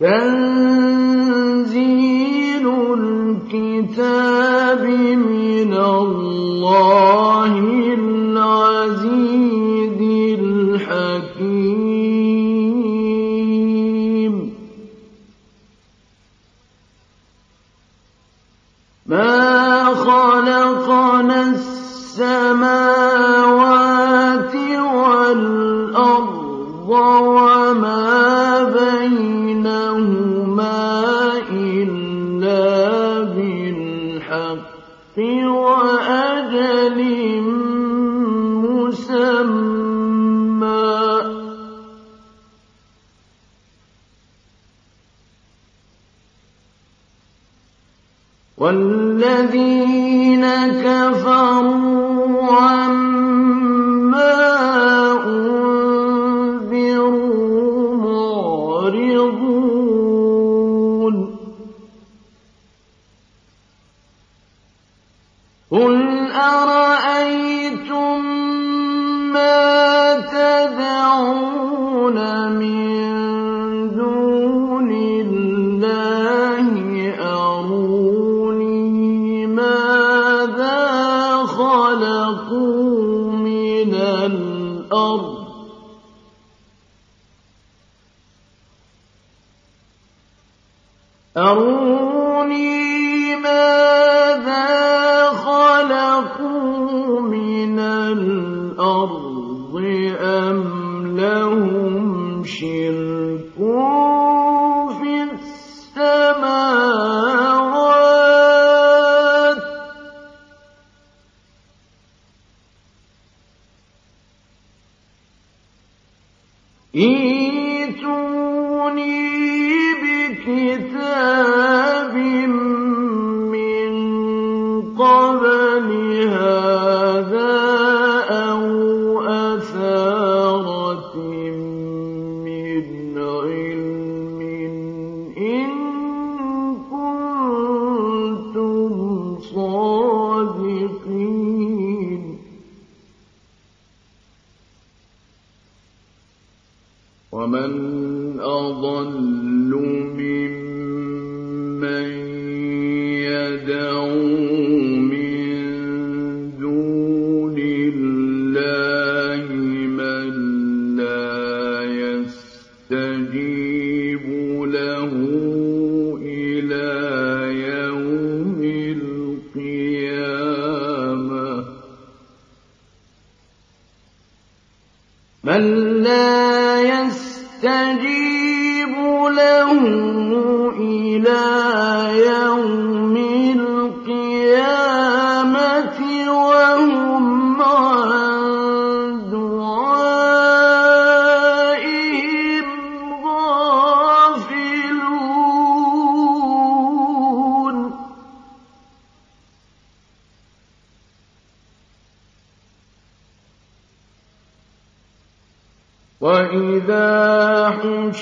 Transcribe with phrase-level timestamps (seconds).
[0.00, 0.39] حَمِيمٍ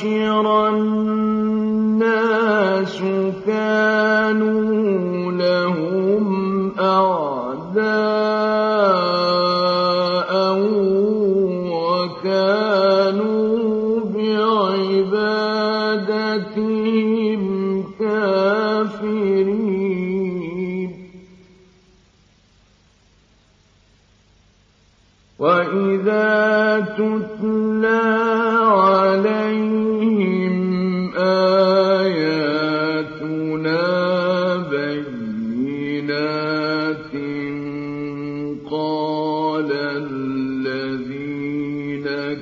[0.04, 0.97] وَإِذَا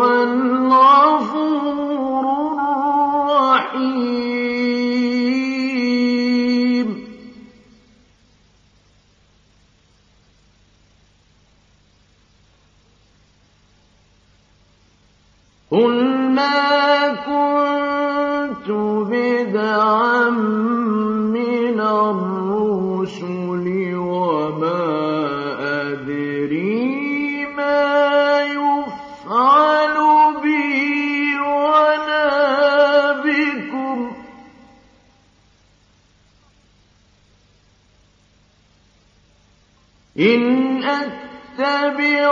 [40.19, 42.29] إن أتبع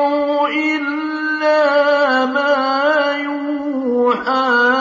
[0.47, 4.71] إلا ما يوحى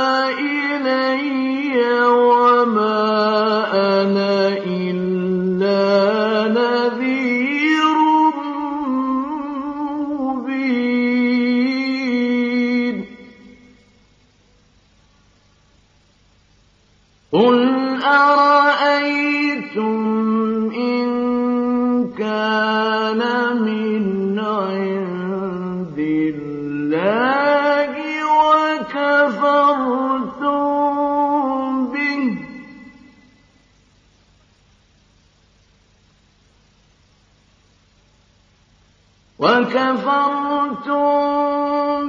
[39.40, 41.00] وكفرتم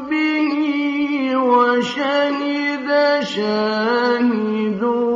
[0.10, 2.88] به وشهد
[3.24, 5.11] شاهد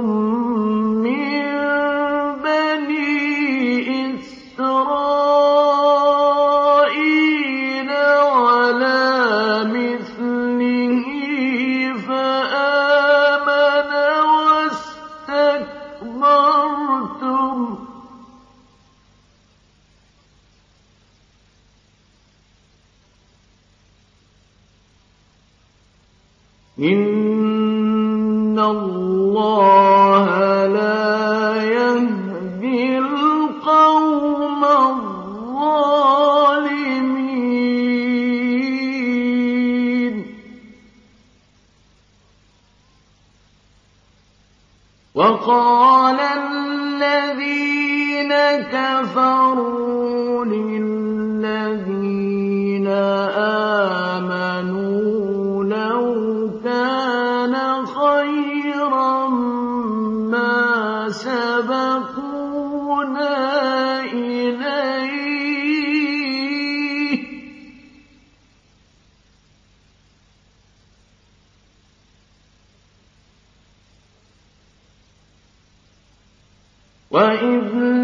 [77.16, 77.95] وإذ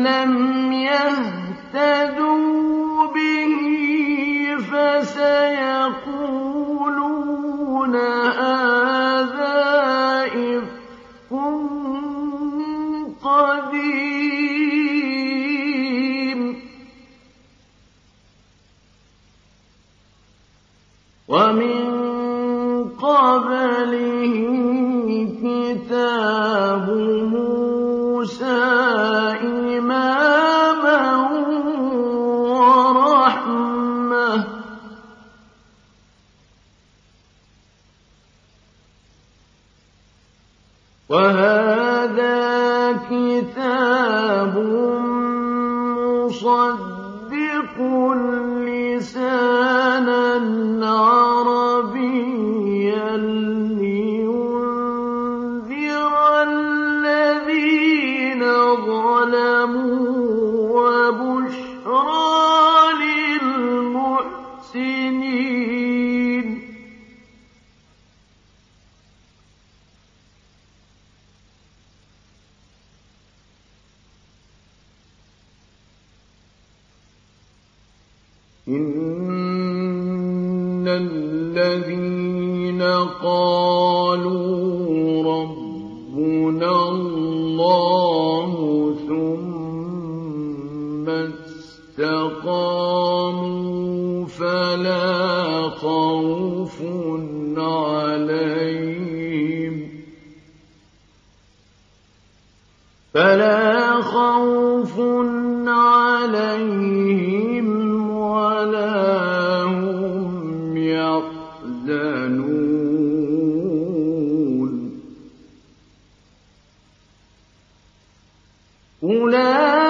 [119.11, 119.80] أولئك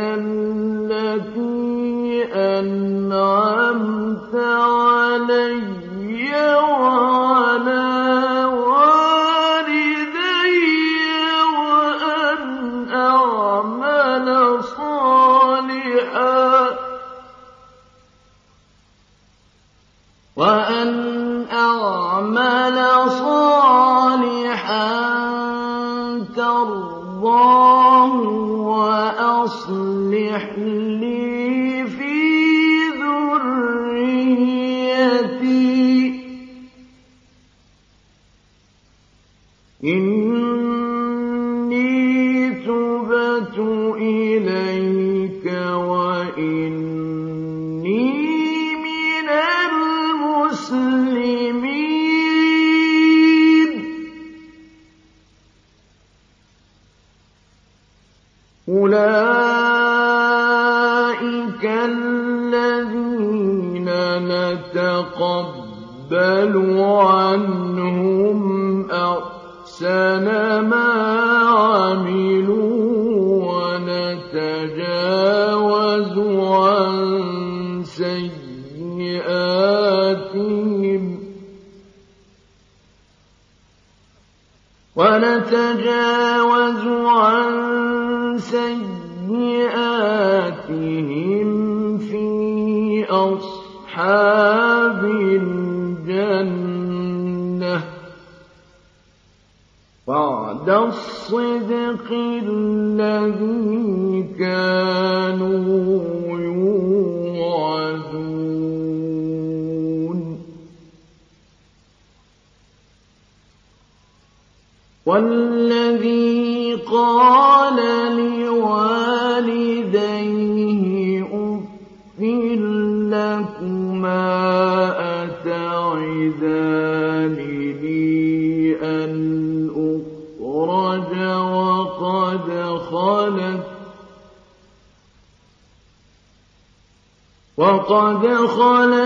[137.97, 139.06] قد خلت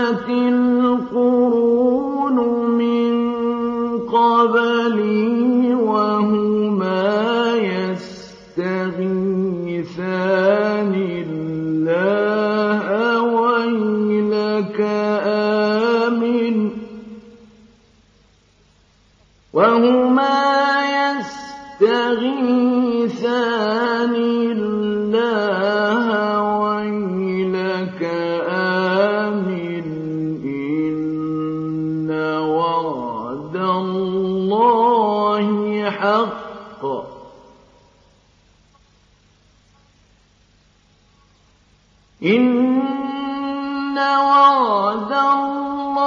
[42.23, 46.01] إن وعد الله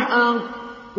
[0.00, 0.98] حق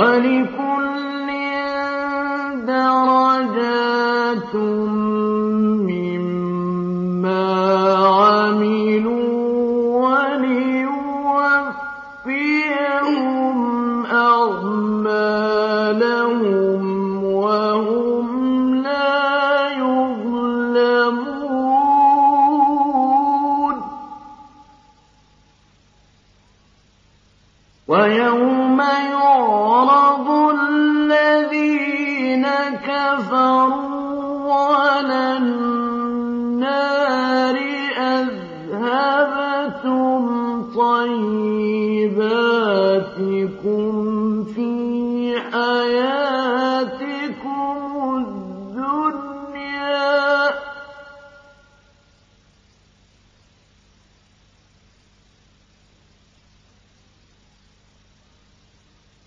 [0.00, 0.69] ولكل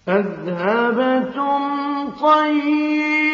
[0.07, 1.61] أذهبتم
[2.21, 3.31] طيباتكم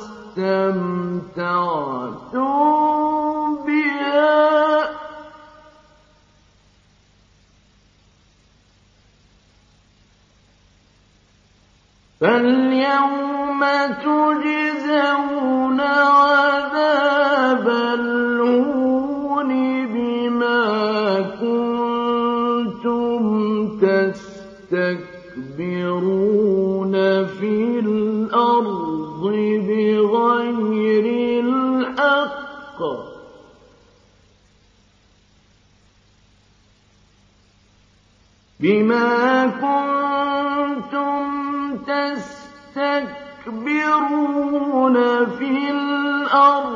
[38.63, 41.23] بما كنتم
[41.87, 43.47] تستكبرون
[45.39, 46.72] في الأرض.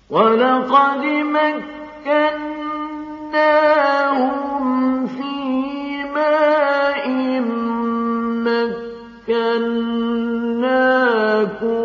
[0.09, 1.05] ولقد
[2.05, 2.35] مكناهم
[5.07, 7.05] في ماء
[10.85, 11.84] مكناكم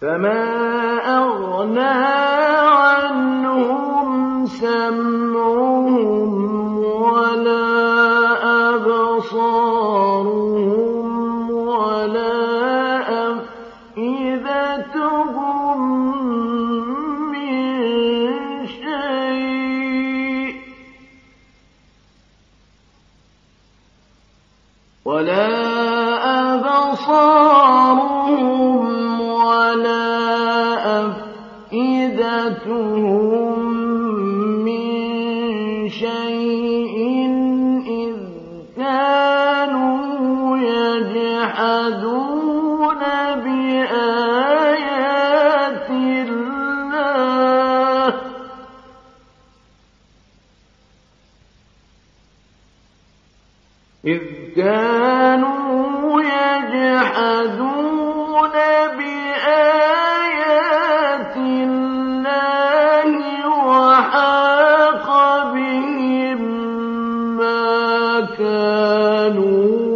[0.00, 0.55] فما
[4.88, 6.45] أمرهم
[68.96, 69.95] كَانُوا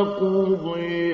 [0.00, 1.05] وقضي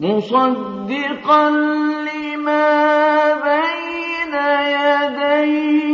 [0.00, 1.50] مصدقا
[2.08, 2.58] لما
[3.46, 4.34] بين
[4.74, 5.92] يديه.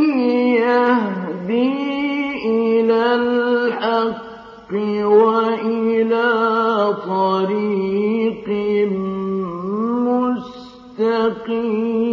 [0.60, 1.70] يهدي
[2.46, 4.72] إلى الحق
[5.04, 6.30] وإلى
[7.06, 8.48] طريق
[10.98, 12.07] مستقيم.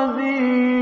[0.00, 0.80] قدير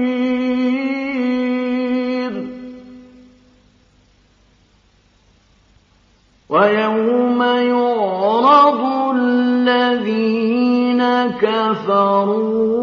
[6.48, 8.80] ويوم يعرض
[9.14, 11.02] الذين
[11.42, 12.77] كفروا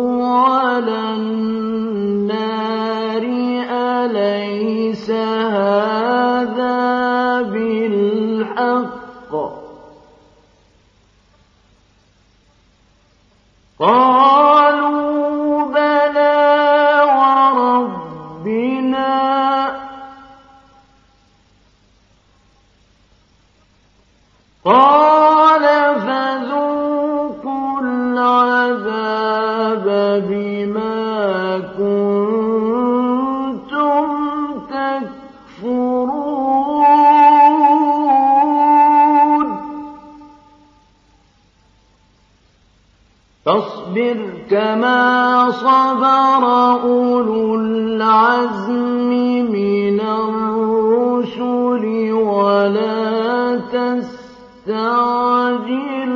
[54.66, 56.12] تستعجل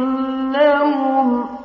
[0.54, 1.60] لهم.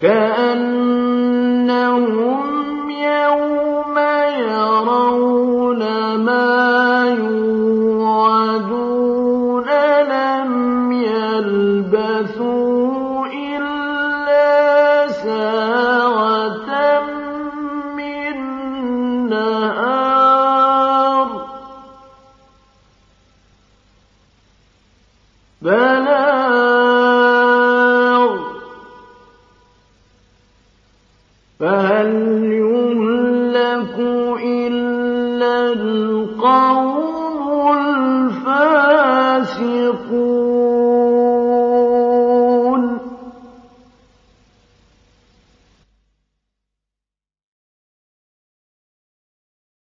[0.00, 0.35] كأنهم